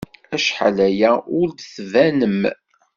Acḥal 0.35 0.77
aya 0.87 1.11
ur 1.39 1.47
d-tbanem. 1.51 2.39